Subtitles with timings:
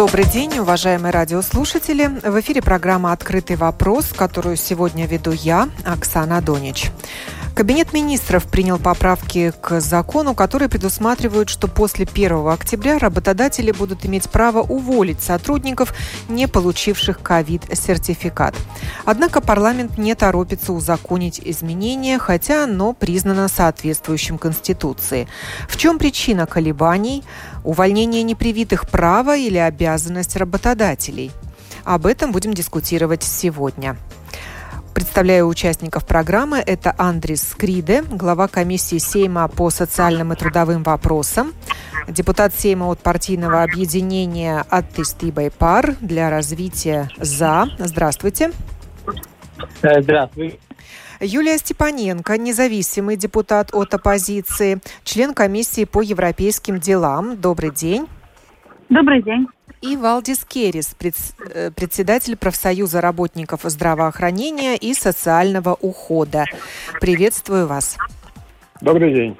[0.00, 2.06] Добрый день, уважаемые радиослушатели.
[2.06, 6.90] В эфире программа «Открытый вопрос», которую сегодня веду я, Оксана Донич.
[7.54, 14.30] Кабинет министров принял поправки к закону, которые предусматривают, что после 1 октября работодатели будут иметь
[14.30, 15.92] право уволить сотрудников,
[16.28, 18.54] не получивших ковид-сертификат.
[19.04, 25.28] Однако парламент не торопится узаконить изменения, хотя оно признано соответствующим Конституции.
[25.68, 27.24] В чем причина колебаний?
[27.64, 31.30] Увольнение непривитых права или обязанность работодателей?
[31.84, 33.96] Об этом будем дискутировать сегодня.
[34.94, 36.58] Представляю участников программы.
[36.58, 41.52] Это Андрис Скриде, глава комиссии Сейма по социальным и трудовым вопросам,
[42.08, 47.68] депутат Сейма от партийного объединения «Аттистибай пар» для развития «За».
[47.78, 48.50] Здравствуйте.
[49.82, 50.58] Э, здравствуйте.
[51.20, 57.40] Юлия Степаненко, независимый депутат от оппозиции, член комиссии по европейским делам.
[57.40, 58.06] Добрый день.
[58.88, 59.46] Добрый день
[59.80, 66.44] и Валдис Керис, э, председатель профсоюза работников здравоохранения и социального ухода.
[67.00, 67.96] Приветствую вас.
[68.80, 69.36] Добрый день.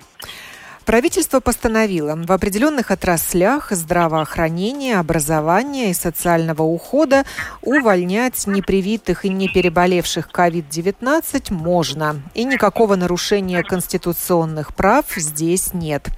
[0.91, 7.23] Правительство постановило в определенных отраслях здравоохранения, образования и социального ухода
[7.63, 12.17] увольнять непривитых и не переболевших COVID-19 можно.
[12.35, 16.09] И никакого нарушения конституционных прав здесь нет.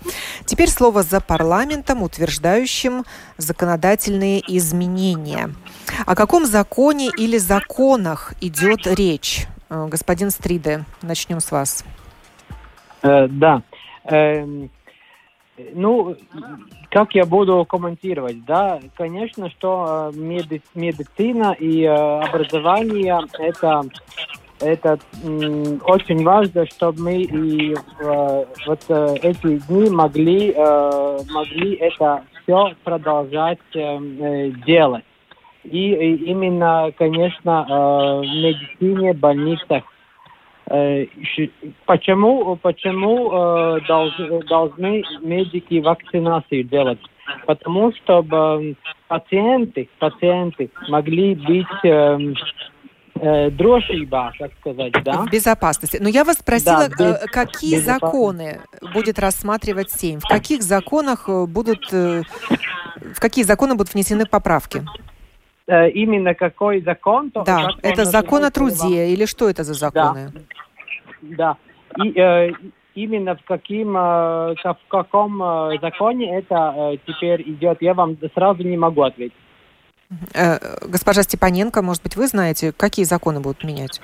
[0.47, 3.05] Теперь слово за парламентом, утверждающим
[3.37, 5.51] законодательные изменения.
[6.07, 9.49] О каком законе или законах идет речь?
[9.69, 11.85] Э, господин Стриде, начнем с вас.
[13.03, 13.63] Э, да.
[14.05, 14.71] Эм,
[15.75, 16.17] ну,
[16.91, 18.45] как я буду комментировать?
[18.45, 23.83] Да, конечно, что э, меди медицина и э, образование это
[24.61, 24.97] это
[25.85, 30.55] очень важно, чтобы мы и э, вот эти дни могли
[31.33, 35.05] могли это все продолжать делать.
[35.65, 35.93] И,
[36.27, 39.85] именно, конечно, э, в медицине, больницах
[41.85, 46.99] почему, почему э, должны, должны медики вакцинацию делать?
[47.47, 48.75] Потому что э,
[49.07, 52.19] пациенты, пациенты могли быть э,
[53.21, 55.19] э, дрожба, так сказать, да?
[55.19, 55.99] В безопасности.
[56.01, 58.61] Но я вас спросила, да, без, какие законы
[58.95, 60.21] будет рассматривать Сейм?
[60.21, 62.25] В каких законах будут, в
[63.21, 64.83] какие законы будут внесены поправки?
[65.67, 67.31] Э, именно какой закон.
[67.35, 70.31] Да, это закон о труде или что это за законы?
[70.35, 70.41] Да,
[71.23, 71.57] да.
[72.03, 72.53] И, э,
[72.95, 78.63] именно в, каким, э, в каком э, законе это э, теперь идет, я вам сразу
[78.63, 79.37] не могу ответить.
[80.35, 84.01] Э, госпожа Степаненко, может быть, вы знаете, какие законы будут менять?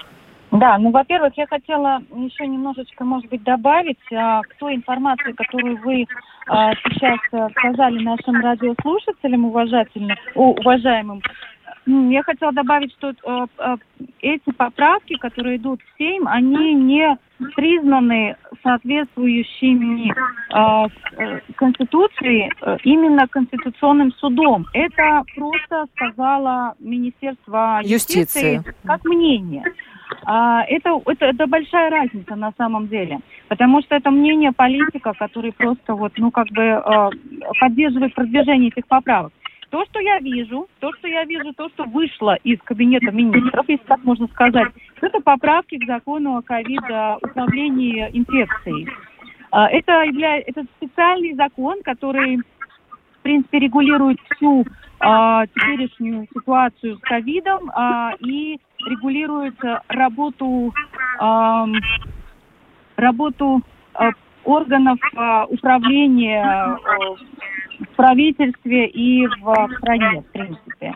[0.50, 5.76] Да, ну, во-первых, я хотела еще немножечко, может быть, добавить а, к той информации, которую
[5.82, 6.06] вы
[6.46, 11.20] а, сейчас а, сказали нашим радиослушателям, уважательным, уважаемым.
[11.88, 13.76] Я хотела добавить, что э, э,
[14.20, 17.16] эти поправки, которые идут в Сейм, они не
[17.56, 22.50] признаны соответствующими э, Конституции
[22.84, 24.66] именно Конституционным судом.
[24.74, 28.74] Это просто сказала Министерство юстиции, юстиции.
[28.84, 29.64] как мнение.
[30.24, 35.52] А, это, это, это большая разница на самом деле, потому что это мнение политика, который
[35.52, 36.82] просто вот, ну, как бы
[37.60, 39.32] поддерживает продвижение этих поправок.
[39.70, 43.84] То, что я вижу, то, что я вижу, то, что вышло из кабинета министров, если
[43.84, 44.68] так можно сказать,
[45.00, 46.82] это поправки к закону о ковид
[47.22, 48.88] управлении инфекцией.
[49.50, 54.66] А, это, является, это специальный закон, который, в принципе, регулирует всю
[55.00, 59.56] а, теперешнюю ситуацию с ковидом а, и регулирует
[59.88, 60.72] работу,
[61.18, 61.66] а,
[62.96, 63.62] работу
[64.48, 66.78] органов а, управления а,
[67.80, 70.94] в правительстве и в стране, в принципе.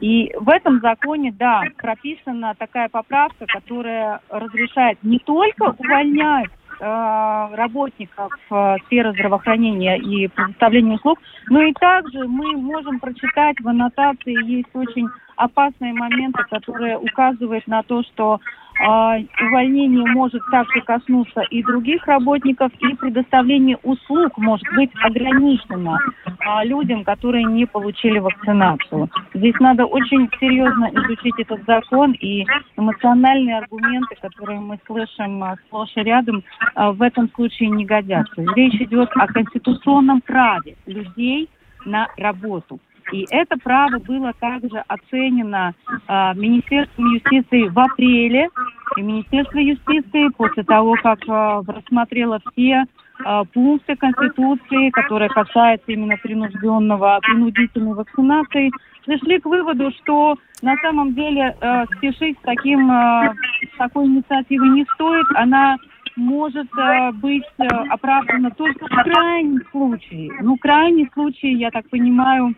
[0.00, 6.50] И в этом законе, да, прописана такая поправка, которая разрешает не только увольнять
[6.80, 11.18] э, работников э, сферы здравоохранения и предоставления услуг,
[11.48, 17.82] но и также мы можем прочитать в аннотации есть очень опасные моменты, которые указывают на
[17.82, 18.40] то, что
[18.80, 25.98] увольнение может также коснуться и других работников, и предоставление услуг может быть ограничено
[26.40, 29.08] а, людям, которые не получили вакцинацию.
[29.32, 32.44] Здесь надо очень серьезно изучить этот закон, и
[32.76, 36.42] эмоциональные аргументы, которые мы слышим а, сплошь и рядом,
[36.74, 38.42] в этом случае не годятся.
[38.56, 41.48] Речь идет о конституционном праве людей
[41.84, 42.80] на работу.
[43.12, 48.48] И это право было также оценено э, Министерством юстиции в апреле.
[48.96, 52.84] И Министерство юстиции после того, как э, рассмотрело все
[53.24, 58.70] э, пункты Конституции, которые касаются именно принужденного, принудительной вакцинации,
[59.04, 63.34] пришли к выводу, что на самом деле э, спешить с, таким, э,
[63.78, 65.26] такой инициативой не стоит.
[65.34, 65.76] Она
[66.16, 67.44] может э, быть
[67.90, 70.30] оправдана только в крайнем случае.
[70.42, 72.54] Ну, крайний случай, я так понимаю,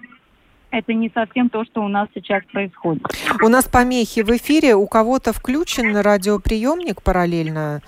[0.79, 3.03] это не совсем то, что у нас сейчас происходит.
[3.43, 4.75] У нас помехи в эфире.
[4.75, 7.81] У кого-то включен радиоприемник параллельно?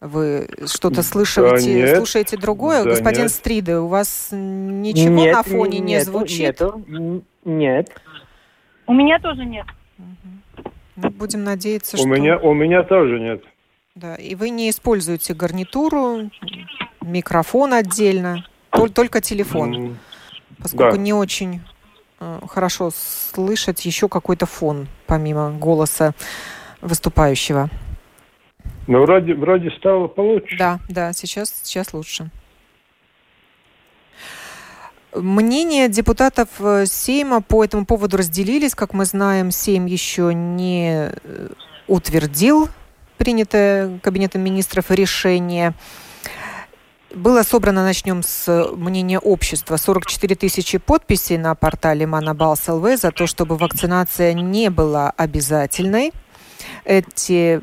[0.00, 2.82] Вы что-то слышите, да слушаете другое?
[2.82, 3.30] Да Господин нет.
[3.30, 6.40] Стриде, у вас ничего нет, на фоне не нету, звучит?
[6.40, 6.84] Нету.
[7.44, 7.90] Нет.
[8.86, 9.66] У меня тоже нет.
[10.96, 12.08] Ну, будем надеяться, у что...
[12.08, 13.44] Меня, у меня тоже нет.
[13.94, 16.30] Да, и вы не используете гарнитуру,
[17.00, 18.44] микрофон отдельно,
[18.94, 19.98] только телефон,
[20.58, 21.02] поскольку да.
[21.02, 21.60] не очень
[22.48, 26.14] хорошо слышать еще какой-то фон, помимо голоса
[26.80, 27.68] выступающего.
[28.86, 30.56] Ну, вроде, вроде стало получше.
[30.58, 32.30] Да, да, сейчас, сейчас лучше.
[35.14, 38.74] Мнения депутатов э, Сейма по этому поводу разделились.
[38.74, 41.48] Как мы знаем, Сейм еще не э,
[41.86, 42.68] утвердил
[43.18, 45.74] принятое Кабинетом министров решение.
[47.14, 53.26] Было собрано, начнем с мнения общества, 44 тысячи подписей на портале Манабалс ЛВ за то,
[53.26, 56.12] чтобы вакцинация не была обязательной.
[56.84, 57.60] Эти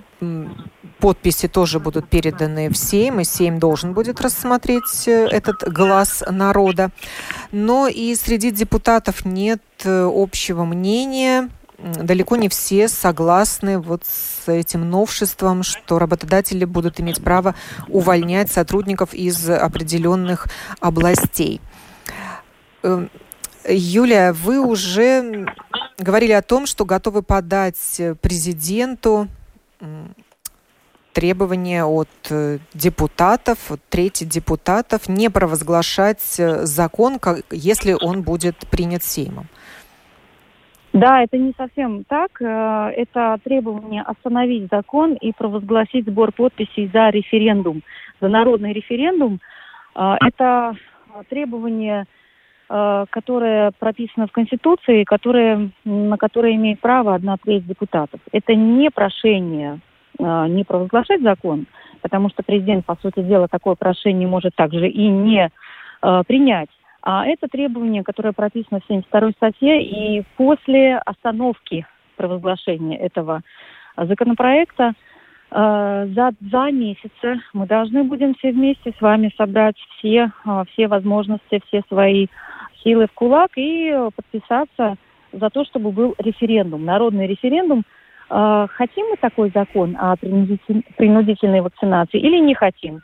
[1.00, 6.92] подписи тоже будут переданы в Сейм, и Сейм должен будет рассмотреть э, этот глаз народа.
[7.52, 11.50] Но и среди депутатов нет э, общего мнения
[11.84, 17.56] далеко не все согласны вот с этим новшеством, что работодатели будут иметь право
[17.88, 20.48] увольнять сотрудников из определенных
[20.80, 21.62] областей.
[22.84, 23.10] Эм,
[23.68, 25.46] Юлия, вы уже
[25.98, 29.28] говорили о том, что готовы подать президенту
[31.14, 37.20] требования от э, депутатов, от трети депутатов, не провозглашать э, закон,
[37.52, 39.50] если он будет принят Сеймом.
[40.94, 42.42] Да, это не совсем так.
[42.42, 47.84] Э, это требование остановить закон и провозгласить сбор подписей за референдум,
[48.20, 49.40] за народный референдум.
[49.96, 50.76] Э, это
[51.30, 52.06] требование,
[52.70, 58.20] э, которое прописано в Конституции, которое, на которое имеет право одна треть депутатов.
[58.32, 59.80] Это не прошение
[60.22, 61.66] не провозглашать закон,
[62.02, 65.50] потому что президент, по сути дела, такое прошение может также и не
[66.28, 66.68] принять.
[67.02, 71.86] А это требование, которое прописано в 72 статье, и после остановки
[72.18, 73.42] провозглашения этого
[73.96, 74.94] законопроекта
[75.52, 80.88] э, за два месяца мы должны будем все вместе с вами собрать все, э, все
[80.88, 82.28] возможности, все свои
[82.84, 84.96] силы в кулак и подписаться
[85.32, 87.84] за то, чтобы был референдум, народный референдум.
[88.30, 93.02] Э, хотим мы такой закон о принудительной вакцинации или не хотим?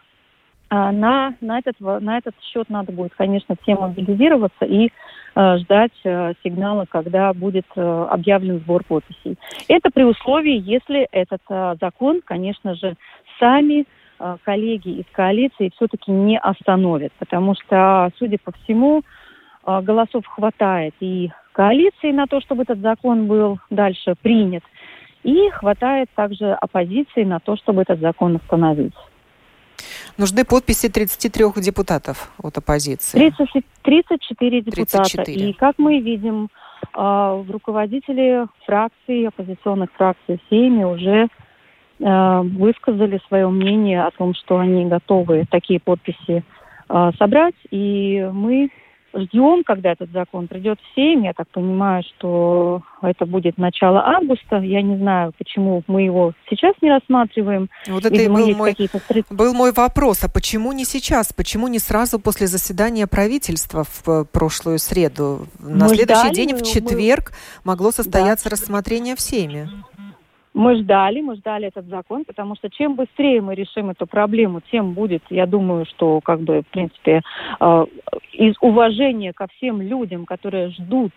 [0.69, 4.89] А, на, на, этот, на этот счет надо будет, конечно, всем мобилизироваться и
[5.35, 9.37] э, ждать э, сигнала, когда будет э, объявлен сбор подписей.
[9.67, 12.95] Это при условии, если этот э, закон, конечно же,
[13.39, 13.85] сами
[14.19, 19.03] э, коллеги из коалиции все-таки не остановят, потому что, судя по всему,
[19.65, 24.63] э, голосов хватает и коалиции на то, чтобы этот закон был дальше принят,
[25.21, 28.93] и хватает также оппозиции на то, чтобы этот закон остановить.
[30.17, 33.17] Нужны подписи 33 депутатов от оппозиции.
[33.17, 35.03] 30, 34 депутата.
[35.03, 35.49] 34.
[35.49, 36.49] И как мы видим,
[36.93, 41.27] а, руководители фракций, оппозиционных фракций в Сейме уже
[42.03, 46.43] а, высказали свое мнение о том, что они готовы такие подписи
[46.87, 47.55] а, собрать.
[47.71, 48.69] И мы
[49.15, 51.23] ждем, когда этот закон придет в Сейм.
[51.23, 54.57] Я так понимаю, что это будет начало августа.
[54.57, 57.69] Я не знаю, почему мы его сейчас не рассматриваем.
[57.87, 58.75] Вот это Видимо, и был мой,
[59.29, 60.23] был мой вопрос.
[60.23, 61.33] А почему не сейчас?
[61.33, 65.47] Почему не сразу после заседания правительства в э, прошлую среду?
[65.59, 67.31] На мы следующий ждали, день, в четверг,
[67.63, 67.71] мы...
[67.71, 68.51] могло состояться да.
[68.51, 69.69] рассмотрение в Сейме.
[70.55, 74.93] Мы ждали, мы ждали этот закон, потому что чем быстрее мы решим эту проблему, тем
[74.93, 77.21] будет, я думаю, что как бы, в принципе,
[77.59, 77.85] э,
[78.31, 81.11] из уважения ко всем людям, которые ждут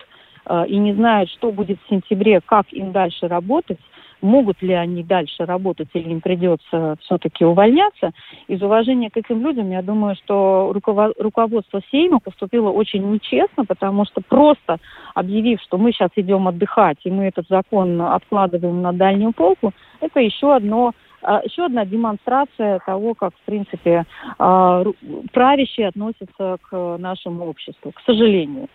[0.45, 3.78] э, и не знают, что будет в сентябре, как им дальше работать,
[4.20, 8.12] могут ли они дальше работать или им придется все-таки увольняться.
[8.46, 14.20] Из уважения к этим людям, я думаю, что руководство Сейма поступило очень нечестно, потому что
[14.20, 14.78] просто
[15.14, 20.20] объявив, что мы сейчас идем отдыхать, и мы этот закон откладываем на дальнюю полку, это
[20.20, 24.04] еще одно а, еще одна демонстрация того, как, в принципе,
[24.38, 24.84] а,
[25.32, 28.68] правящие относятся к нашему обществу, к сожалению.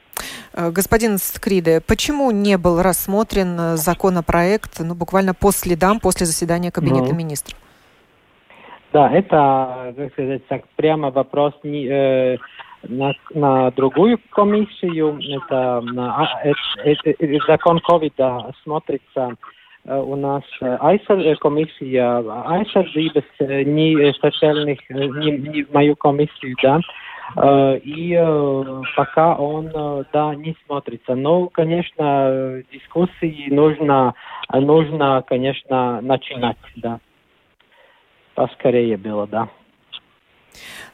[0.53, 6.71] Э, господин Скриде, почему не был рассмотрен э, законопроект ну, буквально по следам после заседания
[6.71, 7.59] Кабинета ну, министров?
[8.91, 12.37] Да, это, как сказать, так, прямо вопрос не, э,
[12.83, 15.19] на, на другую комиссию.
[15.37, 19.35] Это на, это, это, закон ковида смотрится
[19.85, 23.25] у нас aizsardz, комиссия aizsardzības,
[23.65, 23.95] не
[25.19, 27.02] не, не мою комиссию, да, Э,
[27.35, 31.15] и э, пока он, э, да, не смотрится.
[31.15, 34.13] Но, конечно, дискуссии нужно,
[34.51, 36.99] нужно, конечно, начинать, да.
[38.35, 39.49] Поскорее было, да.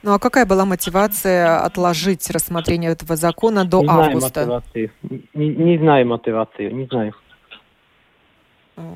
[0.01, 4.43] Ну а какая была мотивация отложить рассмотрение этого закона до не августа?
[4.43, 4.91] Знаю мотивации.
[5.33, 7.13] Не, не знаю мотивацию, не знаю.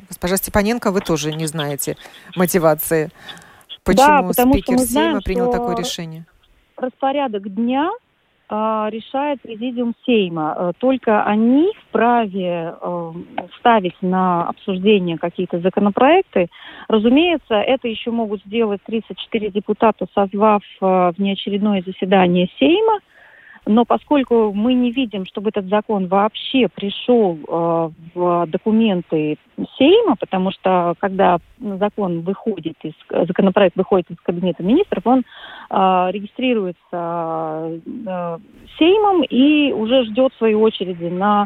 [0.08, 1.98] Госпожа Степаненко, вы тоже не знаете
[2.38, 3.12] мотивации.
[3.84, 5.60] Почему да, потому спикер что мы знаем, Сейма принял что...
[5.60, 6.26] такое решение?
[6.78, 7.92] Распорядок дня
[8.50, 10.56] а, решает президиум Сейма.
[10.56, 13.12] Э, только они вправе э,
[13.60, 16.48] ставить на обсуждение какие-то законопроекты.
[16.88, 23.00] Разумеется, это еще могут сделать 34 депутата, созвав э, внеочередное заседание Сейма–
[23.66, 29.38] но поскольку мы не видим, чтобы этот закон вообще пришел э, в документы
[29.78, 35.24] Сейма, потому что когда закон выходит из законопроект выходит из кабинета министров, он э,
[36.12, 38.38] регистрируется э,
[38.78, 41.46] Сеймом и уже ждет своей очереди на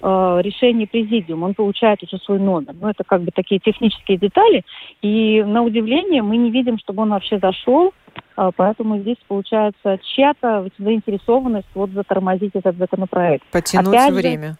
[0.00, 2.74] э, решение президиума, он получает уже свой номер.
[2.74, 4.64] Но ну, это как бы такие технические детали.
[5.02, 7.92] И на удивление мы не видим, чтобы он вообще зашел
[8.36, 13.44] а, поэтому здесь получается чья-то заинтересованность вот затормозить этот законопроект.
[13.50, 14.56] Потянуть опять время.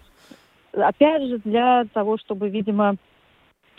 [0.75, 2.97] Же, опять же, для того, чтобы, видимо,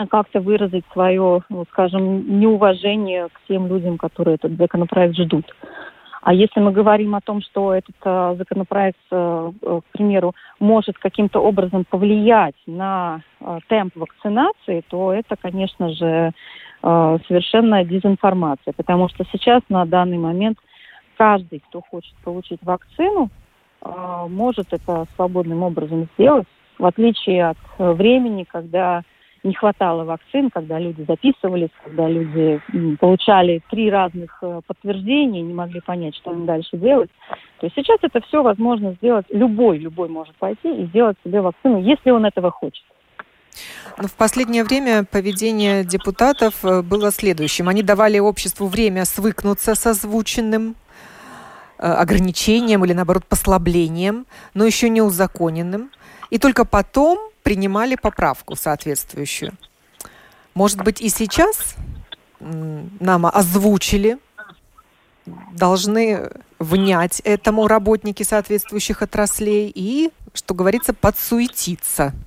[0.10, 5.46] как-то выразить свое, ну, скажем, неуважение к тем людям, которые этот законопроект ждут.
[6.22, 11.40] А если мы говорим о том, что этот э, законопроект, э, к примеру, может каким-то
[11.40, 16.34] образом повлиять на э, темп вакцинации, то это, конечно же,
[16.82, 20.58] Э, совершенная дезинформация, потому что сейчас на данный момент
[21.18, 23.30] каждый, кто хочет получить вакцину,
[23.82, 26.48] э, может это свободным образом сделать,
[26.78, 29.02] в отличие от э, времени, когда
[29.44, 32.60] не хватало вакцин, когда люди записывались, когда люди
[33.00, 37.10] получали три разных подтверждения, не могли понять, что им дальше делать.
[37.60, 41.82] То есть сейчас это все возможно сделать, любой, любой может пойти и сделать себе вакцину,
[41.82, 42.84] если он этого хочет.
[43.98, 47.68] Но в последнее время поведение депутатов э, было следующим.
[47.68, 50.76] Они давали обществу время свыкнуться с озвученным
[51.78, 55.90] э, ограничением или, наоборот, послаблением, но еще не узаконенным.
[56.30, 57.20] И только потом
[57.50, 59.54] принимали поправку соответствующую.
[60.54, 61.76] Может быть, и сейчас
[62.40, 64.20] нам озвучили,
[65.58, 66.30] должны
[66.60, 72.14] внять этому работники соответствующих отраслей и, что говорится, подсуетиться–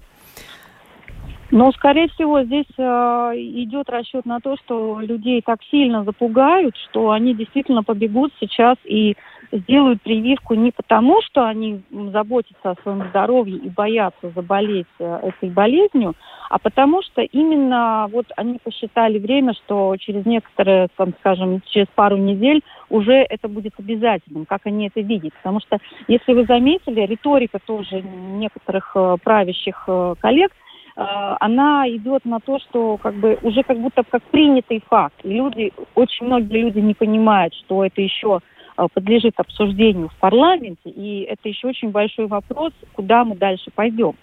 [1.52, 7.10] но, скорее всего, здесь э, идет расчет на то, что людей так сильно запугают, что
[7.10, 9.18] они действительно побегут сейчас и
[9.52, 15.50] сделают прививку не потому, что они заботятся о своем здоровье и боятся заболеть э, этой
[15.50, 16.14] болезнью,
[16.48, 22.16] а потому что именно вот они посчитали время, что через некоторые, там, скажем, через пару
[22.16, 25.34] недель уже это будет обязательным, как они это видят.
[25.34, 25.78] Потому что,
[26.08, 30.52] если вы заметили, риторика тоже некоторых э, правящих э, коллег
[30.94, 35.14] она идет на то, что как бы уже как будто как принятый факт.
[35.22, 38.40] И люди, очень многие люди не понимают, что это еще
[38.88, 44.14] подлежит обсуждению в парламенте, и это еще очень большой вопрос, куда мы дальше пойдем.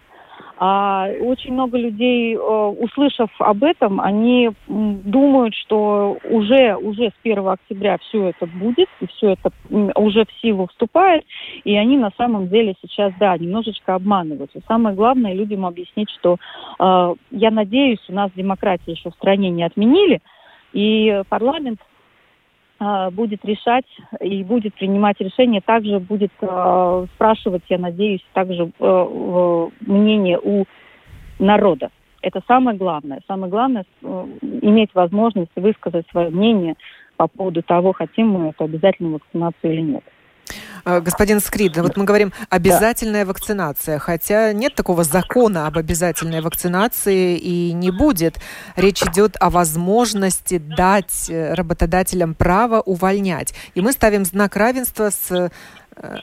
[0.62, 7.48] А очень много людей, э, услышав об этом, они думают, что уже, уже с 1
[7.48, 9.52] октября все это будет, и все это
[9.96, 11.24] уже в силу вступает,
[11.64, 14.60] и они на самом деле сейчас, да, немножечко обманываются.
[14.68, 16.36] Самое главное людям объяснить, что
[16.78, 20.20] э, я надеюсь, у нас демократию еще в стране не отменили,
[20.74, 21.89] и парламент а,
[23.12, 23.86] будет решать
[24.22, 30.66] и будет принимать решение, также будет э, спрашивать, я надеюсь, также э, мнение у
[31.40, 31.90] народа.
[32.22, 33.22] Это самое главное.
[33.28, 34.26] Самое главное э,
[34.62, 36.76] иметь возможность высказать свое мнение
[37.18, 40.04] по поводу того, хотим мы эту обязательную вакцинацию или нет.
[40.86, 43.30] Э, господин Скрид, вот мы говорим обязательная да.
[43.30, 48.40] вакцинация, хотя нет такого закона об обязательной вакцинации и не будет.
[48.76, 53.54] Речь идет о возможности дать э, работодателям право увольнять.
[53.74, 55.50] И мы ставим знак равенства с э,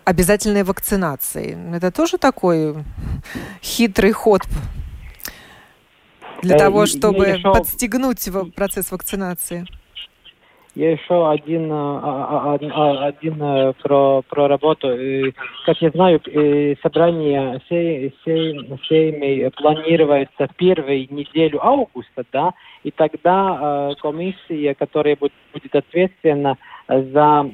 [0.05, 1.77] обязательной вакцинацией.
[1.77, 2.85] Это тоже такой
[3.63, 4.43] хитрый ход
[6.43, 9.67] для того, чтобы подстегнуть процесс вакцинации.
[10.77, 13.39] Я еще один, а, а, а, один
[13.83, 14.95] про, про работу.
[15.65, 16.21] Как я знаю,
[16.83, 22.53] собрание сеймей планируется первую неделю августа, да,
[22.85, 27.51] и тогда комиссия, которая будет ответственна за,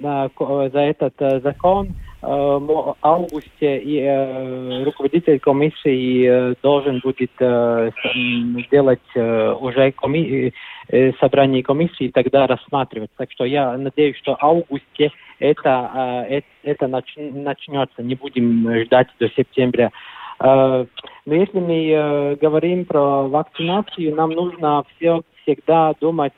[0.72, 1.14] за этот
[1.44, 7.90] закон, в августе и э, руководитель комиссии э, должен будет э,
[8.66, 10.52] сделать э, уже коми
[10.88, 13.10] э, собрание комиссии и тогда рассматривать.
[13.16, 15.10] Так что я надеюсь, что в августе
[15.40, 18.02] это, э, это нач начнется.
[18.02, 19.90] Не будем ждать до сентября.
[20.38, 20.86] Э,
[21.26, 26.34] но если мы э, говорим про вакцинацию, нам нужно все всегда думать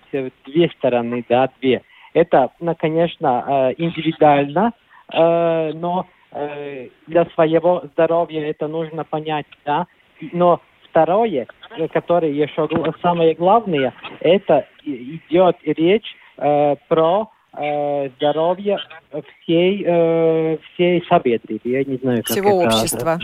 [0.47, 1.83] две стороны, да, две.
[2.15, 9.87] Это, ну, конечно, э, индивидуально, Э, но э, для своего здоровья это нужно понять, да.
[10.33, 10.61] Но
[10.95, 11.47] второе,
[11.93, 12.69] которое еще
[13.03, 18.79] самое главное, это идет речь э, про э, здоровье
[19.43, 21.61] всей, э, всей собедрии.
[21.65, 23.19] Я не знаю, как Всего это, общества.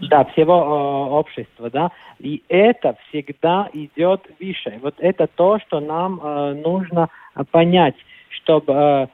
[0.00, 1.90] Да, всего э, общества, да.
[2.18, 4.78] И это всегда идет выше.
[4.82, 7.08] Вот это то, что нам э, нужно
[7.50, 7.96] понять
[8.50, 9.06] чтобы э,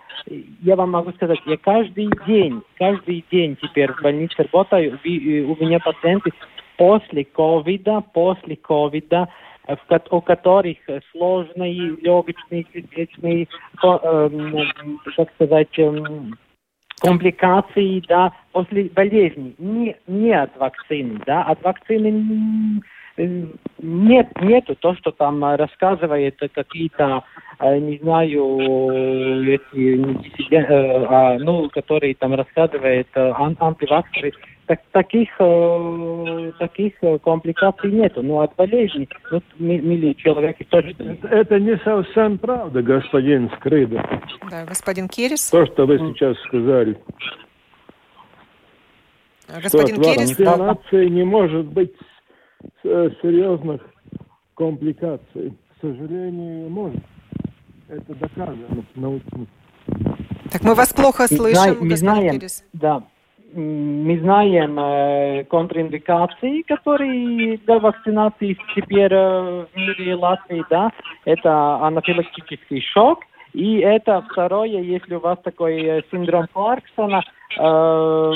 [0.62, 5.78] я вам могу сказать, я каждый день, каждый день теперь в больнице работаю, у меня
[5.80, 6.32] пациенты
[6.76, 9.28] после ковида, после ковида,
[9.68, 9.76] э,
[10.10, 10.78] у которых
[11.12, 13.48] сложные легочные, сердечные,
[13.82, 16.38] эм, как сказать, эм,
[17.00, 22.80] компликации, да, после болезни, не, не от вакцины, да, от вакцины
[23.16, 27.24] нет, нету то, что там рассказывает какие-то,
[27.60, 34.32] э, не знаю, эти, э, а, ну, которые там рассказывают э, ан антиваксеры.
[34.66, 35.28] Так, таких,
[36.58, 38.20] таких компликаций нету.
[38.20, 40.92] Но от болезни, вот, милый человек, тоже...
[41.30, 44.04] Это, не совсем правда, господин Скрыда.
[44.50, 45.50] Да, господин Керес.
[45.50, 46.98] То, что вы сейчас сказали.
[49.62, 50.30] Господин что Керес...
[50.30, 52.15] Вакцинация не может быть Э,
[52.82, 53.80] серьезных
[54.54, 57.02] компликаций, к сожалению, может.
[57.88, 59.46] Это доказано научно.
[60.50, 62.40] Так мы вас плохо слышим, мы знаем.
[62.72, 63.02] Да,
[63.54, 70.90] мы знаем э, контраиндикации, которые для вакцинации теперь э, в мире Латвии, да,
[71.24, 73.20] это анафилактический шок,
[73.52, 77.22] и это второе, если у вас такой э, синдром Кларксона,
[77.58, 78.32] э,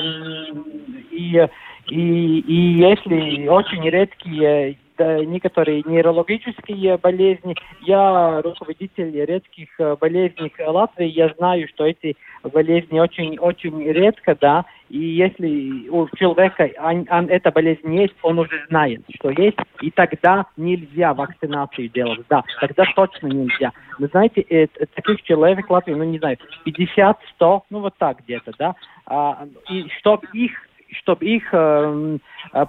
[1.10, 1.46] и
[1.90, 11.32] и, и если очень редкие некоторые нейрологические болезни, я руководитель редких э, болезней Латвии, я
[11.38, 18.40] знаю, что эти болезни очень-очень редко, да, и если у человека эта болезнь есть, он
[18.40, 23.72] уже знает, что есть, и тогда нельзя вакцинацию делать, да, тогда точно нельзя.
[23.98, 28.52] Вы знаете, это, таких человек в Латвии, ну не знаю, 50-100, ну вот так где-то,
[28.58, 28.74] да,
[29.06, 30.52] а, и чтобы их
[30.92, 32.18] чтобы их э,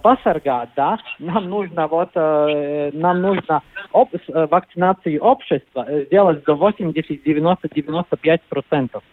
[0.02, 7.24] посоргать, да, нам нужно вот, э, нам нужно об, э, вакцинацию общества сделать до 80,
[7.24, 9.04] 90, 95 процентов.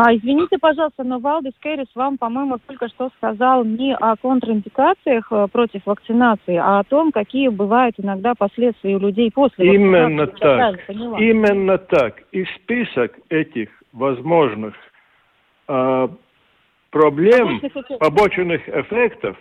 [0.00, 5.48] А, извините, пожалуйста, но Валдис Керрис вам, по-моему, только что сказал не о контраиндикациях э,
[5.50, 10.82] против вакцинации, а о том, какие бывают иногда последствия у людей после Именно вакцинации.
[10.86, 11.20] так.
[11.20, 12.22] Именно так.
[12.30, 14.74] И список этих возможных
[15.66, 16.08] э,
[16.90, 17.60] проблем,
[17.98, 19.36] побочных эффектов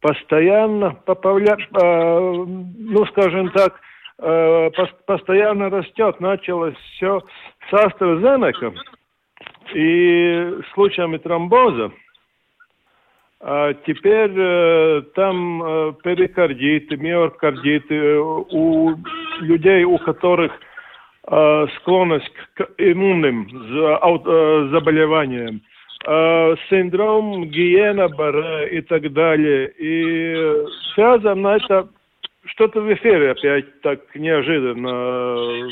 [0.00, 3.80] постоянно, поправля, э, ну, скажем так,
[4.18, 4.70] э,
[5.06, 6.20] постоянно растет.
[6.20, 7.22] Началось все
[7.68, 8.74] с AstraZeneca
[9.74, 11.92] и случаями тромбоза.
[13.42, 18.94] А теперь э, там э, перикардиты, миокардиты у
[19.40, 20.52] людей, у которых
[21.26, 25.62] э, склонность к иммунным э, заболеваниям.
[26.06, 29.70] Э, синдром Гиена Баре и так далее.
[29.78, 30.34] И
[30.94, 31.88] связано это
[32.46, 35.68] что-то в эфире опять так неожиданно,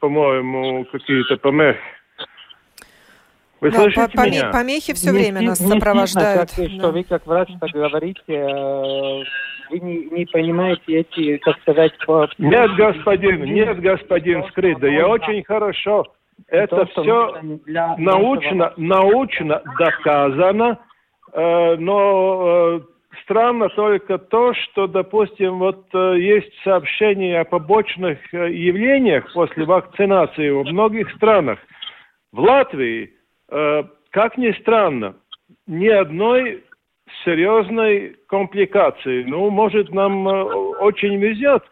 [0.00, 1.78] по-моему, какие-то помехи.
[3.60, 4.50] Вы да, слышите по меня?
[4.50, 6.50] Помехи все время нас сопровождают.
[6.50, 6.68] Как, да.
[6.68, 9.22] Что вы как врач так говорите, э,
[9.70, 11.92] вы не, не понимаете эти, как сказать...
[12.06, 12.28] По...
[12.38, 16.06] Нет, господин, нет, господин Скрыда, я очень хорошо
[16.48, 20.78] Это то, все для научно, научно доказано,
[21.32, 22.80] э, но э,
[23.22, 30.50] странно только то, что, допустим, вот э, есть сообщения о побочных э, явлениях после вакцинации
[30.50, 31.58] в многих странах.
[32.32, 33.12] В Латвии,
[33.50, 35.16] э, как ни странно,
[35.66, 36.64] ни одной
[37.24, 39.24] серьезной компликации.
[39.24, 40.44] Ну, может, нам э,
[40.80, 41.62] очень везет.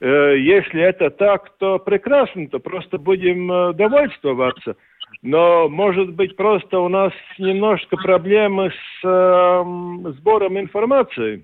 [0.00, 4.76] Э, если это так, то прекрасно, то просто будем э, довольствоваться.
[5.22, 9.64] Но, может быть, просто у нас немножко проблемы с э,
[10.18, 11.42] сбором информации.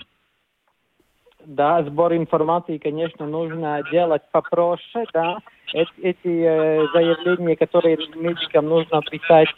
[1.45, 5.39] Да, сбор информации, конечно, нужно делать попроще, да.
[5.73, 9.49] Эти, э, заявления, которые медикам нужно писать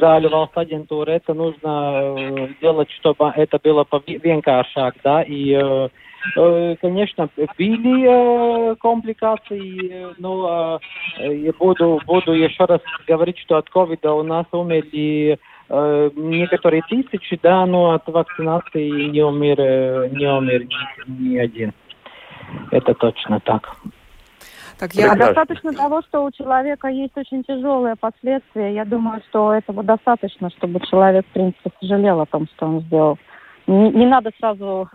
[0.00, 7.28] залю valsts агентуры, это нужно э, делать, чтобы это было vienkāršāk, да, и э, конечно,
[7.58, 10.80] были компликации, но
[11.18, 17.66] я буду, буду еще раз говорить, что от ковида у нас умерли некоторые тысячи, да,
[17.66, 19.58] но от вакцинации не умер,
[20.16, 20.66] не умер
[21.06, 21.74] ни один.
[22.70, 23.76] Это точно так.
[24.78, 25.14] Так, я...
[25.14, 28.74] Достаточно того, что у человека есть очень тяжелые последствия.
[28.74, 33.18] Я думаю, что этого достаточно, чтобы человек, в принципе, сожалел о том, что он сделал.
[33.66, 34.88] Не, не надо сразу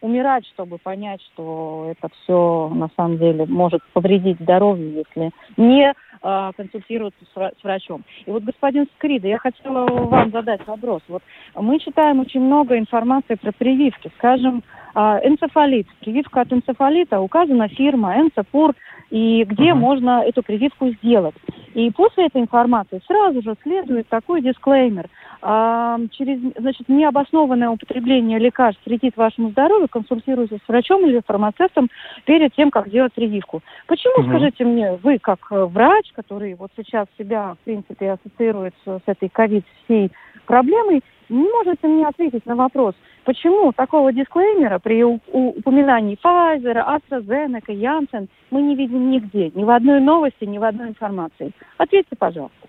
[0.00, 6.50] умирать, чтобы понять, что это все на самом деле может повредить здоровью, если не э,
[6.56, 8.04] консультироваться с, с врачом.
[8.26, 11.02] И вот, господин Скрида, я хотела вам задать вопрос.
[11.08, 11.22] Вот
[11.54, 14.10] мы читаем очень много информации про прививки.
[14.18, 14.62] Скажем,
[14.94, 15.86] э, энцефалит.
[16.00, 18.74] Прививка от энцефалита указана фирма Энцепур,
[19.10, 19.74] и где uh-huh.
[19.74, 21.34] можно эту прививку сделать.
[21.74, 25.08] И после этой информации сразу же следует такой дисклеймер–
[25.40, 31.88] через значит, необоснованное употребление лекарств вредит вашему здоровью, консультируйтесь с врачом или фармацевтом
[32.24, 33.62] перед тем, как делать прививку.
[33.86, 34.28] Почему, угу.
[34.28, 39.28] скажите мне, вы как э, врач, который вот сейчас себя, в принципе, ассоциирует с этой
[39.28, 40.10] ковид всей
[40.46, 48.28] проблемой, не можете мне ответить на вопрос, почему такого дисклеймера при упоминании Pfizer, AstraZeneca, Janssen
[48.50, 51.52] мы не видим нигде, ни в одной новости, ни в одной информации?
[51.76, 52.68] Ответьте, пожалуйста.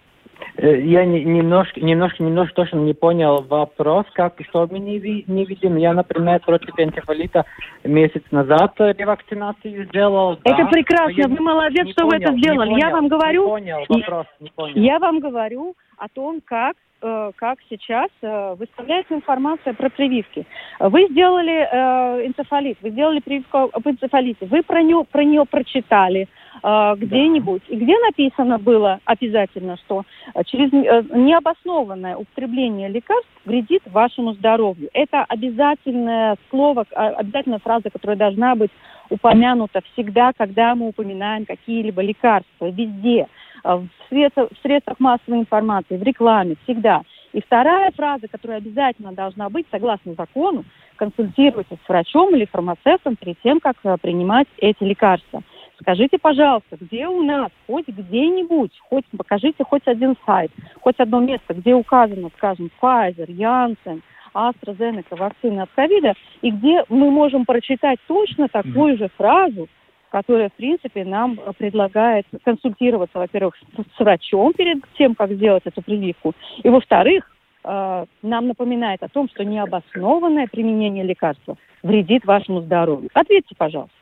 [0.58, 5.78] Э, я немножко, немножко, немножко точно не понял вопрос, как что мы не, не видим.
[5.78, 7.46] Я, например, против энцефалита
[7.84, 10.34] месяц назад ревакцинацию сделал.
[10.44, 12.70] Это да, прекрасно, вы молодец, что понял, вы это сделали.
[12.70, 14.76] Понял, я вам говорю, не понял, вопрос, не понял.
[14.76, 20.46] я вам говорю о том, как как сейчас э, выставляется информация про прививки.
[20.80, 26.28] Вы сделали э, энцефалит, вы сделали прививку об энцефалите, вы про нее, про нее прочитали,
[26.62, 27.64] э, где-нибудь.
[27.70, 34.90] И где написано было обязательно, что э, через э, необоснованное употребление лекарств вредит вашему здоровью.
[34.94, 38.72] Это обязательное слово, а, обязательная фраза, которая должна быть
[39.10, 43.28] упомянута всегда, когда мы упоминаем какие-либо лекарства, везде,
[43.64, 47.02] в средствах, в средствах массовой информации, в рекламе, всегда.
[47.34, 53.40] И вторая фраза, которая обязательно должна быть, согласно закону, консультируйтесь с врачом или фармацевтом перед
[53.42, 55.44] тем, как принимать эти лекарства.
[55.82, 61.54] Скажите, пожалуйста, где у нас, хоть где-нибудь, хоть покажите хоть один сайт, хоть одно место,
[61.54, 64.02] где указано, скажем, Pfizer, Janssen,
[64.34, 69.70] AstraZeneca, вакцины от ковида, и где мы можем прочитать точно такую же фразу,
[70.10, 76.34] которая, в принципе, нам предлагает консультироваться, во-первых, с врачом перед тем, как сделать эту прививку,
[76.64, 77.30] и, во-вторых,
[77.64, 83.10] э, нам напоминает о том, что необоснованное применение лекарства вредит вашему здоровью.
[83.14, 83.94] Ответьте, пожалуйста.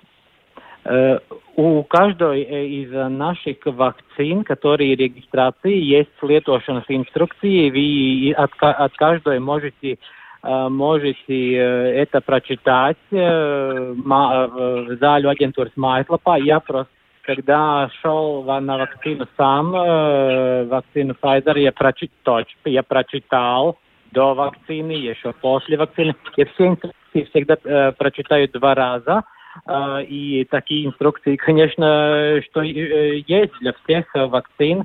[0.86, 1.20] Э,
[1.58, 7.70] у каждой э, из наших вакцин, которые регистрации, есть lietošanas инструкции.
[7.70, 8.54] Вы от,
[8.94, 9.98] каждой можете
[10.70, 16.38] можете это прочитать зале агентуры Майтлапа.
[16.40, 16.92] Я просто
[17.24, 23.78] когда шел на вакцину сам, вакцину Pfizer, я, прочитал, я прочитал
[24.12, 26.16] до вакцины, еще после вакцины.
[26.38, 29.24] Я все инструкции всегда прочитаю два раза.
[29.66, 34.84] А, и такие инструкции, конечно, что э, есть для всех вакцин,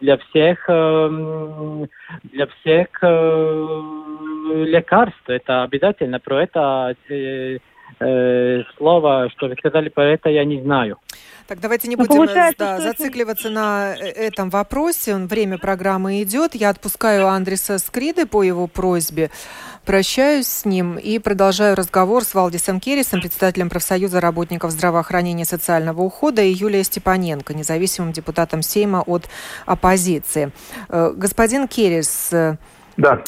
[0.00, 1.88] для всех, эм,
[2.24, 5.28] для всех э, лекарств.
[5.28, 6.20] Это обязательно.
[6.20, 6.96] Про это
[8.00, 10.98] э, слово, что вы сказали, про это я не знаю.
[11.46, 12.26] Так, давайте не ну, будем
[12.58, 15.16] да, зацикливаться на этом вопросе.
[15.16, 16.54] Время программы идет.
[16.54, 19.30] Я отпускаю Андреса Скриды по его просьбе
[19.88, 26.02] прощаюсь с ним и продолжаю разговор с Валдисом Керрисом, председателем профсоюза работников здравоохранения и социального
[26.02, 29.30] ухода, и Юлией Степаненко, независимым депутатом Сейма от
[29.64, 30.52] оппозиции.
[30.90, 32.30] Э, господин Керрис.
[32.34, 32.58] Э,
[32.98, 33.22] да.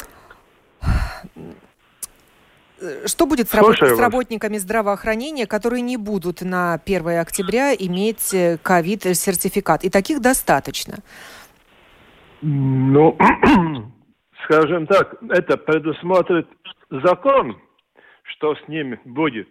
[3.05, 3.65] Что будет с, раб...
[3.75, 9.83] с работниками здравоохранения, которые не будут на 1 октября иметь э, ковид-сертификат?
[9.83, 10.97] И таких достаточно.
[12.41, 13.17] Ну,
[14.45, 16.47] скажем так, это предусмотрит
[16.89, 17.57] закон,
[18.23, 19.49] что с ними будет.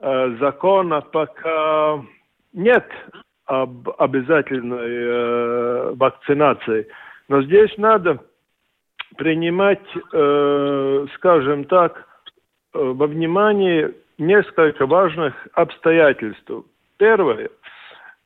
[0.00, 2.04] Э, закона пока
[2.52, 2.86] нет
[3.46, 6.86] об обязательной э, вакцинации.
[7.28, 8.20] Но здесь надо
[9.16, 12.09] принимать, э, скажем так, э,
[12.72, 16.50] во внимание несколько важных обстоятельств.
[16.98, 17.50] Первое.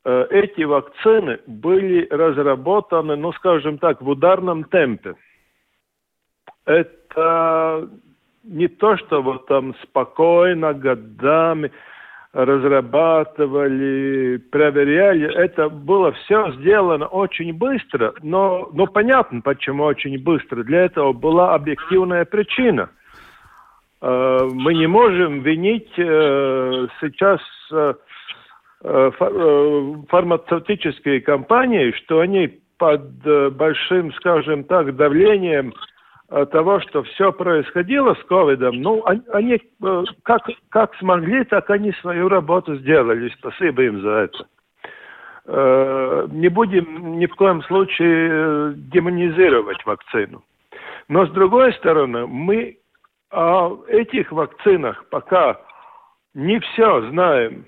[0.04, 5.14] Э, эти вакцины были разработаны, ну, скажем так, в ударном темпе.
[6.66, 7.88] Это
[8.42, 11.70] не то, что вот там спокойно, годами
[12.32, 15.32] разрабатывали, проверяли.
[15.32, 20.64] Это было все сделано очень быстро, но, но понятно, почему очень быстро.
[20.64, 22.90] Для этого была объективная причина.
[24.04, 27.40] Э, мы не можем винить э, сейчас
[27.72, 27.94] э,
[30.08, 35.72] фармацевтические компании, что они под большим, скажем так, давлением
[36.28, 39.62] того, что все происходило с ковидом, ну, они
[40.22, 43.32] как, как смогли, так они свою работу сделали.
[43.38, 44.28] Спасибо им за
[45.46, 46.28] это.
[46.32, 50.42] Не будем ни в коем случае демонизировать вакцину.
[51.08, 52.76] Но с другой стороны, мы
[53.30, 55.60] о этих вакцинах пока
[56.34, 57.66] не все знаем.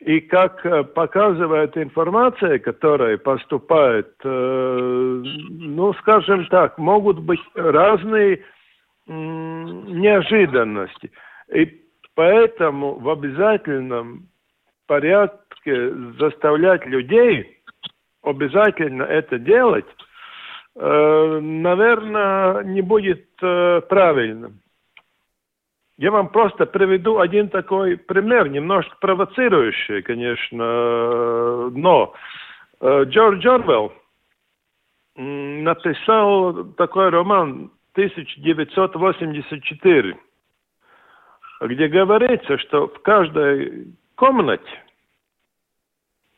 [0.00, 8.42] И как э, показывает информация, которая поступает, э, ну, скажем так, могут быть разные
[9.06, 11.12] неожиданности.
[11.54, 11.80] И
[12.14, 14.28] поэтому в обязательном
[14.86, 17.62] порядке заставлять людей
[18.22, 19.86] обязательно это делать,
[20.74, 24.62] наверное, не будет правильным.
[25.98, 32.12] Я вам просто приведу один такой пример, немножко провоцирующий, конечно, но
[32.80, 33.92] э, Джордж Орвелл
[35.14, 40.18] написал такой роман 1984,
[41.60, 44.82] где говорится, что в каждой комнате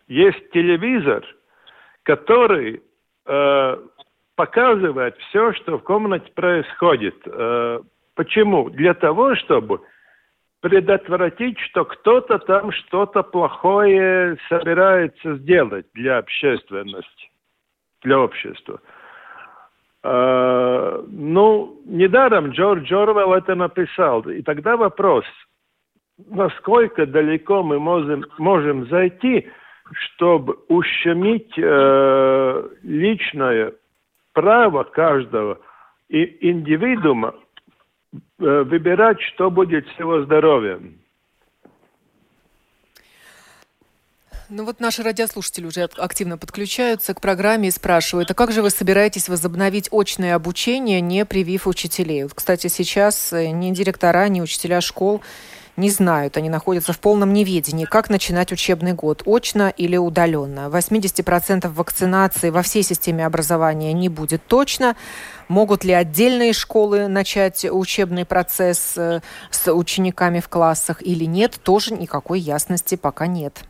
[0.08, 1.24] есть телевизор,
[2.02, 2.82] который
[3.24, 3.76] э,
[4.36, 7.16] показывает все, что в комнате происходит.
[7.26, 7.80] Э,
[8.14, 8.70] Почему?
[8.70, 9.80] Для того, чтобы
[10.60, 17.30] предотвратить, что кто-то там что-то плохое собирается сделать для общественности,
[18.02, 18.80] для общества.
[20.02, 24.20] Uh, ну, недаром Джордж Орвелл это написал.
[24.28, 25.24] И тогда вопрос,
[26.18, 29.48] насколько далеко мы можем, можем зайти,
[29.94, 33.72] чтобы ущемить uh, личное
[34.34, 35.58] право каждого
[36.08, 37.34] и индивидуума
[38.38, 41.00] Э, выбирать, что будет с его здоровьем.
[44.48, 48.70] Ну вот наши радиослушатели уже активно подключаются к программе и спрашивают, а как же вы
[48.70, 52.24] собираетесь возобновить очное обучение, не привив учителей?
[52.24, 55.22] Вот, кстати, сейчас э, ни директора, ни учителя школ
[55.76, 60.68] не знают, они находятся в полном неведении, как начинать учебный год, очно или удаленно.
[60.68, 64.94] 80% вакцинации во всей системе образования не будет точно.
[65.48, 71.94] Могут ли отдельные школы начать учебный процесс э, с учениками в классах или нет, тоже
[71.94, 73.64] никакой ясности пока нет.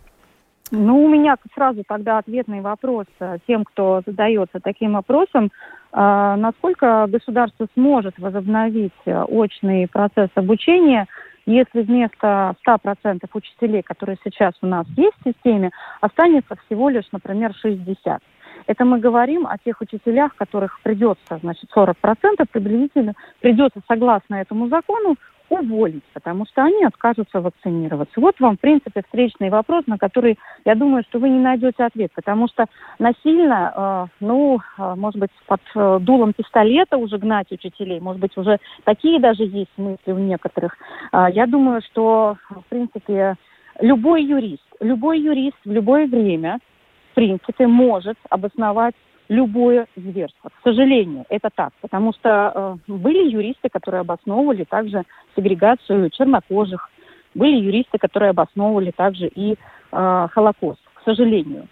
[0.71, 5.51] Ну, у меня сразу тогда ответный вопрос э, тем, кто задается таким вопросом.
[5.93, 11.09] Э, насколько государство сможет возобновить очный процесс обучения–
[11.47, 17.53] если вместо 100% учителей, которые сейчас у нас есть в системе, останется всего лишь, например,
[17.65, 18.21] 60%.
[18.67, 21.95] Это мы говорим о тех учителях, которых придется, значит, 40%
[22.51, 25.17] приблизительно, придется согласно этому закону
[25.55, 28.21] уволить, потому что они откажутся вакцинироваться.
[28.21, 32.13] Вот вам, в принципе, встречный вопрос, на который, я думаю, что вы не найдете ответ,
[32.15, 32.67] потому что
[32.99, 38.37] насильно, э, ну, э, может быть, под э, дулом пистолета уже гнать учителей, может быть,
[38.37, 40.77] уже такие даже есть мысли у некоторых.
[41.13, 43.37] Э, я думаю, что, в принципе,
[43.81, 46.59] любой юрист, любой юрист в любое время,
[47.13, 48.95] в принципе, может обосновать
[49.29, 50.51] любое зверство.
[50.51, 55.05] К сожалению, это так, потому что э, были юристы, которые обосновывали также
[55.37, 56.91] сегрегацию чернокожих,
[57.35, 60.81] были юристы, которые обосновывали также и э, Холокост.
[60.95, 61.69] К сожалению,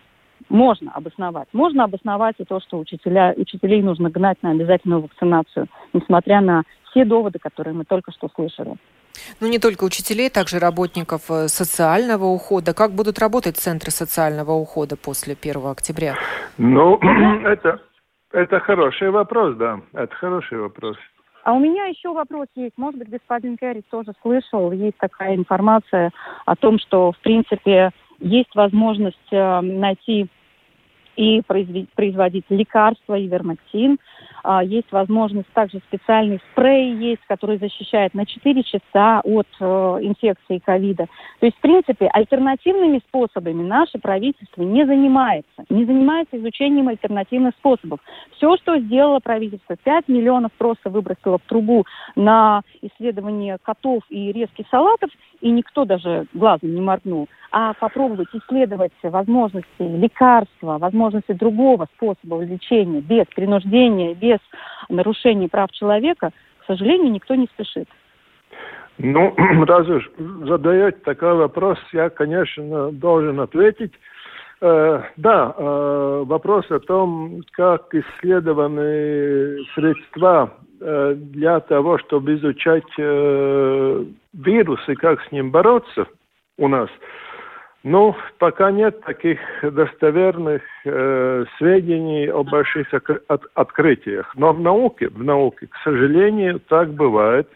[0.49, 1.49] можно обосновать.
[1.53, 7.05] Можно обосновать и то, что учителя, учителей нужно гнать на обязательную вакцинацию, несмотря на все
[7.05, 8.77] доводы, которые мы только что слышали.
[9.41, 12.75] Ну, не только учителей, также работников э, социального ухода.
[12.75, 16.15] Как будут работать центры социального ухода после 1 октября?
[16.59, 16.99] Ну,
[17.45, 17.81] это,
[18.33, 19.81] это хороший вопрос, да.
[19.93, 20.97] Это хороший вопрос.
[21.45, 22.79] А у меня еще вопрос есть.
[22.79, 26.13] Может быть, господин Керри тоже слышал, есть такая информация
[26.47, 30.29] о том, что, в принципе, есть возможность э, найти
[31.17, 33.99] и производить лекарства, ивермектин.
[34.45, 39.65] А, есть возможность также специальный спрей есть, который защищает на 4 часа от э,
[40.01, 41.07] инфекции ковида.
[41.39, 45.65] То есть, в принципе, альтернативными способами наше правительство не занимается.
[45.69, 48.01] Не занимается изучением альтернативных способов.
[48.37, 51.85] Все, что сделало правительство, 5 миллионов просто выбросило в трубу
[52.17, 58.93] на исследование котов и резких салатов, и никто даже глазом не моргнул а попробовать исследовать
[59.03, 64.39] возможности лекарства, возможности другого способа лечения без принуждения, без
[64.89, 67.89] нарушения прав человека, к сожалению, никто не спешит.
[68.99, 69.35] Ну,
[69.67, 70.11] раз уж
[70.45, 73.93] задаете такой вопрос, я, конечно, должен ответить.
[74.61, 84.05] Э, да, э, вопрос о том, как исследованы средства э, для того, чтобы изучать э,
[84.33, 86.07] вирус и как с ним бороться
[86.59, 86.89] у нас–
[87.85, 94.33] ну, пока нет таких достоверных э, сведений о больших от, открытиях.
[94.37, 97.49] Но в науке, в науке, к сожалению, так бывает,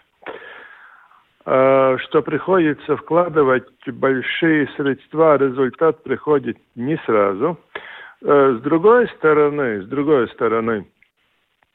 [1.44, 7.56] э, что приходится вкладывать большие средства, а результат приходит не сразу.
[8.22, 10.86] Э, с другой стороны, с другой стороны,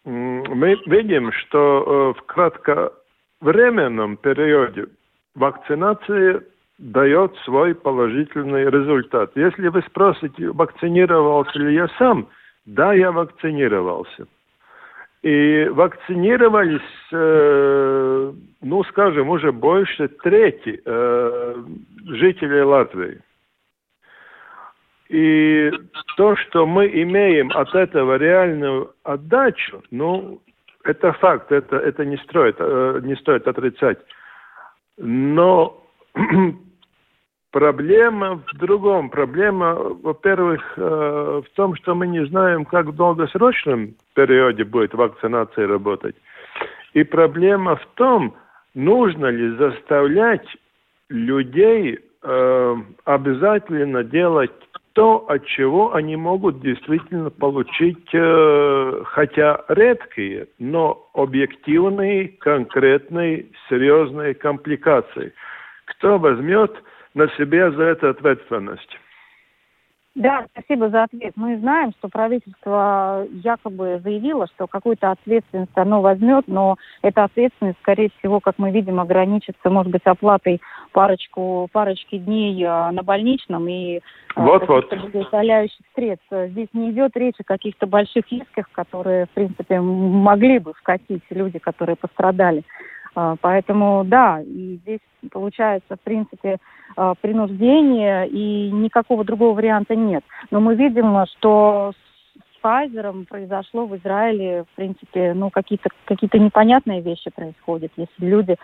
[0.04, 4.88] мы видим, что э, в кратковременном периоде
[5.36, 6.42] вакцинация
[6.82, 9.32] дает свой положительный результат.
[9.36, 12.28] Если вы спросите, вакцинировался ли я сам,
[12.66, 14.26] да, я вакцинировался.
[15.22, 21.56] И вакцинировались, э, ну, скажем, уже больше трети э,
[22.08, 23.22] жителей Латвии.
[25.10, 25.72] И
[26.18, 30.42] то, что мы имеем от этого реальную отдачу, ну,
[30.84, 34.00] это факт, это, это не, стоит, э, не стоит отрицать.
[34.98, 35.86] Но
[37.52, 39.10] Проблема в другом.
[39.10, 45.68] Проблема, во-первых, э, в том, что мы не знаем, как в долгосрочном периоде будет вакцинация
[45.68, 46.16] работать.
[46.94, 48.36] И проблема в том,
[48.74, 50.48] нужно ли заставлять
[51.10, 54.52] людей э, обязательно делать
[54.94, 65.34] то, от чего они могут действительно получить, э, хотя редкие, но объективные, конкретные, серьезные компликации.
[65.86, 66.72] Кто возьмет
[67.14, 68.98] на себе за это ответственность.
[70.14, 71.32] Да, спасибо за ответ.
[71.38, 78.10] Мы знаем, что правительство якобы заявило, что какую-то ответственность оно возьмет, но эта ответственность, скорее
[78.20, 84.02] всего, как мы видим, ограничится, может быть, оплатой парочку, парочки дней а, на больничном и
[84.36, 84.94] вот, вот.
[85.14, 86.28] составляющих средств.
[86.30, 91.58] Здесь не идет речь о каких-то больших рисках, которые, в принципе, могли бы вкатить люди,
[91.58, 92.64] которые пострадали.
[93.16, 95.00] А, поэтому, да, и здесь
[95.32, 96.58] получается, в принципе,
[96.96, 100.24] а, принуждение, и никакого другого варианта нет.
[100.50, 107.02] Но мы видим, что с Pfizer произошло в Израиле, в принципе, ну, какие-то какие непонятные
[107.02, 107.92] вещи происходят.
[107.98, 108.56] Если люди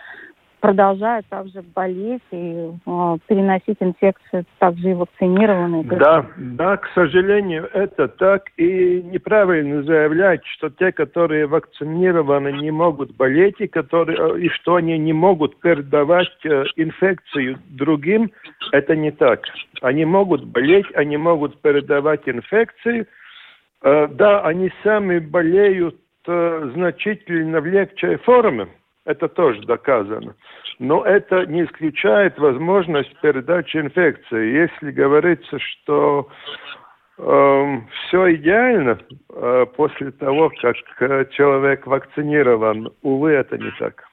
[0.60, 5.84] продолжают также болеть и э, переносить инфекцию, также и вакцинированные.
[5.84, 8.50] Да, да, к сожалению, это так.
[8.56, 14.76] И неправильно заявлять, что те, которые вакцинированы, не могут болеть, и, которые, э, и что
[14.76, 18.30] они не могут передавать э, инфекцию другим,
[18.72, 19.42] это не так.
[19.82, 23.06] Они могут болеть, они могут передавать инфекцию.
[23.82, 28.68] Э, да, они сами болеют э, значительно в легче форме
[29.08, 30.34] это тоже доказано.
[30.78, 34.68] Но это не исключает возможность передачи инфекции.
[34.68, 36.28] Если говорится, что
[37.16, 38.98] э, все идеально
[39.30, 44.04] э, после того, как э, человек вакцинирован, увы, это не так.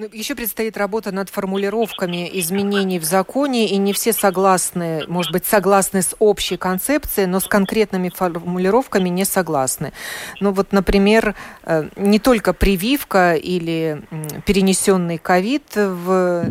[0.00, 5.44] Ну, еще предстоит работа над формулировками изменений в законе, и не все согласны, может быть,
[5.44, 9.92] согласны с общей концепцией, но с конкретными формулировками не согласны.
[10.38, 11.34] Ну вот, например,
[11.64, 14.04] э, не только прививка или
[14.46, 16.48] перенесенный ковид в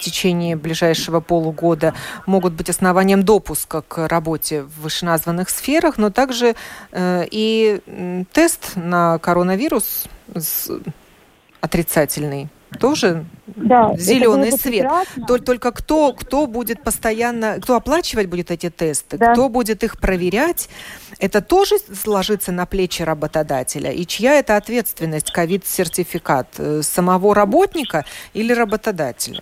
[0.00, 1.94] течение ближайшего полугода
[2.26, 6.56] могут быть основанием допуска к работе в вышеназванных сферах, но также
[6.90, 10.06] э, и тест на коронавирус
[11.60, 12.48] отрицательный
[12.80, 14.82] тоже да, зеленый свет.
[14.82, 15.38] Прекрасно.
[15.38, 19.32] Только кто, кто будет постоянно, кто оплачивать будет эти тесты, да.
[19.32, 20.68] кто будет их проверять,
[21.18, 23.90] это тоже ложится на плечи работодателя.
[23.90, 28.04] И чья это ответственность, ковид-сертификат, э, самого работника
[28.34, 29.40] или работодателя?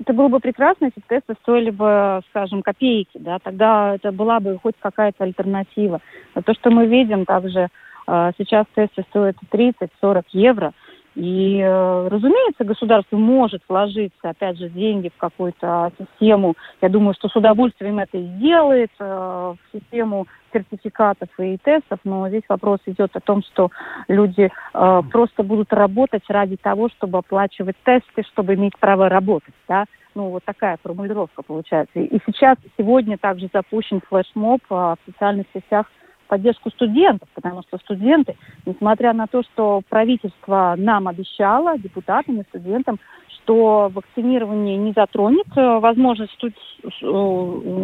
[0.00, 4.58] Это было бы прекрасно, если тесты стоили бы, скажем, копейки, да, тогда это была бы
[4.60, 6.00] хоть какая-то альтернатива.
[6.34, 7.68] Но то, что мы видим также,
[8.08, 10.72] э, сейчас тесты стоят 30-40 евро–
[11.14, 16.54] И, э, разумеется, государство может вложиться, опять же, деньги в какую-то систему.
[16.80, 22.28] Я думаю, что с удовольствием это и сделает, э, в систему сертификатов и тестов, но
[22.28, 23.70] здесь вопрос идет о том, что
[24.08, 29.84] люди э, просто будут работать ради того, чтобы оплачивать тесты, чтобы иметь право работать, да.
[30.14, 31.98] Ну, вот такая формулировка получается.
[31.98, 35.86] И сейчас, сегодня также запущен флешмоб в социальных сетях
[36.32, 42.98] поддержку студентов, потому что студенты, несмотря на то, что правительство нам обещало, депутатам и студентам,
[43.28, 46.48] что вакцинирование не затронет э, возможность э,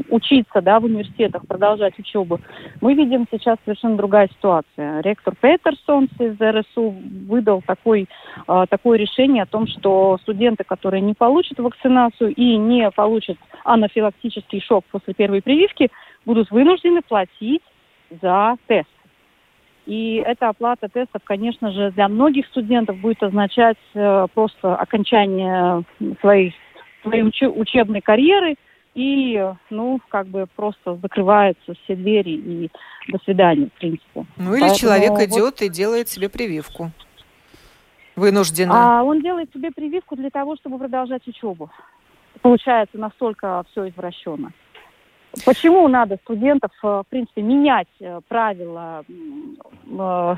[0.08, 2.40] учиться да, в университетах, продолжать учебу,
[2.80, 5.02] мы видим сейчас совершенно другая ситуация.
[5.02, 6.94] Ректор Петерсон из РСУ
[7.28, 8.08] выдал такой,
[8.48, 14.62] э, такое решение о том, что студенты, которые не получат вакцинацию и не получат анафилактический
[14.62, 15.90] шок после первой прививки,
[16.24, 17.62] будут вынуждены платить
[18.22, 18.88] за тест.
[19.86, 25.82] И эта оплата тестов, конечно же, для многих студентов будет означать э, просто окончание
[26.20, 26.54] своей,
[27.02, 28.56] своей уч- учебной карьеры
[28.94, 32.70] и, ну, как бы просто закрываются все двери и
[33.08, 34.26] до свидания, в принципе.
[34.36, 35.22] Ну или Поэтому человек вот...
[35.22, 36.90] идет и делает себе прививку.
[38.14, 38.98] Вынужденно.
[38.98, 41.70] А он делает себе прививку для того, чтобы продолжать учебу.
[42.42, 44.52] Получается настолько все извращенно.
[45.44, 49.04] Почему надо студентов, э, в принципе, менять э, правила
[49.86, 50.36] э,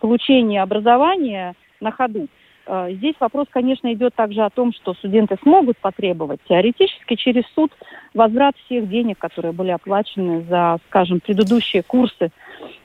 [0.00, 2.28] получения образования на ходу?
[2.66, 7.70] Здесь вопрос, конечно, идет также о том, что студенты смогут потребовать теоретически через суд
[8.14, 12.30] возврат всех денег, которые были оплачены за, скажем, предыдущие курсы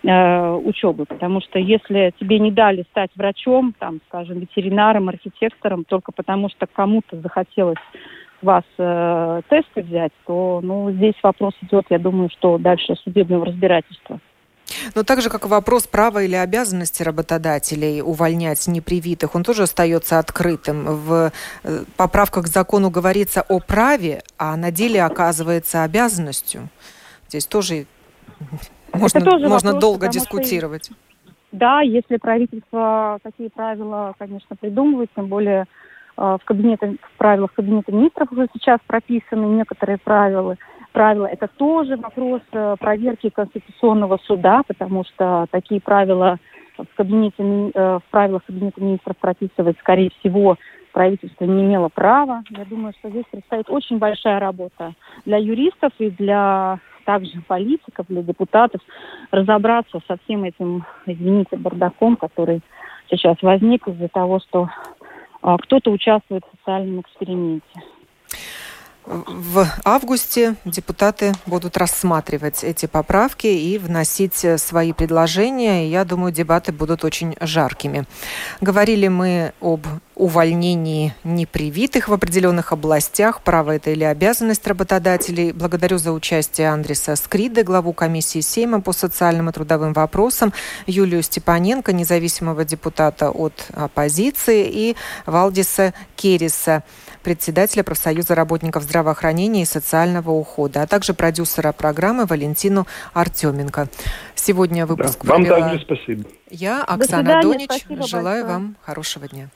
[0.04, 1.06] э, учебы.
[1.06, 6.68] Потому что если тебе не дали стать врачом, там, скажем, ветеринаром, архитектором, только потому что
[6.68, 7.78] кому-то захотелось
[8.42, 14.20] вас э, тесты взять, то ну, здесь вопрос идет, я думаю, что дальше судебного разбирательства.
[14.96, 20.20] Но так же, как и вопрос права или обязанности работодателей увольнять непривитых, он тоже остается
[20.20, 20.86] открытым.
[20.86, 21.32] В
[21.64, 26.70] э, поправках к закону говорится о праве, а на деле оказывается обязанностью.
[27.28, 27.86] Здесь тоже
[28.94, 30.86] можно, тоже можно вопрос, долго дискутировать.
[30.86, 30.96] Что,
[31.52, 35.66] да, если правительство такие правила, конечно, придумывает, тем более
[36.20, 40.58] в, кабинете, в правилах Кабинета министров уже сейчас прописаны некоторые правила.
[40.92, 46.38] Правила это тоже вопрос э, проверки Конституционного суда, потому что такие правила
[46.78, 50.58] в, кабинете, э, в правилах Кабинета министров прописывать, скорее всего,
[50.92, 52.44] правительство не имело права.
[52.50, 54.94] Я думаю, что здесь предстоит очень большая работа
[55.26, 58.82] для юристов и для также политиков, для депутатов
[59.32, 62.62] разобраться со всем этим, извините, бардаком, который
[63.10, 64.70] сейчас возник из-за того, что
[65.42, 67.66] кто-то участвует в социальном эксперименте.
[69.10, 75.88] В августе депутаты будут рассматривать эти поправки и вносить э, свои предложения.
[75.88, 78.06] И я думаю, дебаты будут очень жаркими.
[78.62, 83.42] Говорили мы об увольнении непривитых в определенных областях.
[83.42, 85.54] Право это или обязанность работодателей.
[85.54, 90.54] Благодарю за участие Андреса Скриды, главу комиссии Сейма по социальным и трудовым вопросам,
[90.86, 94.96] Юлию Степаненко, независимого депутата от оппозиции, и
[95.26, 96.84] Валдиса Кериса,
[97.24, 103.88] председателя профсоюза работников здравоохранения и социального ухода, а также продюсера программы Валентину Артеменко.
[104.36, 106.24] Сегодня выпуск да, Вам также спасибо.
[106.50, 107.70] Я, Оксана Донич.
[107.90, 108.44] Желаю большое.
[108.44, 109.50] вам хорошего дня.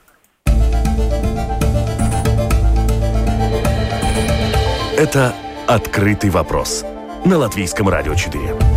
[4.97, 5.33] Это
[5.67, 6.85] «Открытый вопрос»
[7.25, 8.72] на Латвийском радио 4.